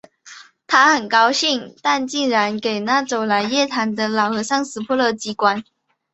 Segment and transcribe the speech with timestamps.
[0.65, 2.27] 他很高兴；但竟
[2.59, 5.63] 给那走来夜谈的老和尚识破了机关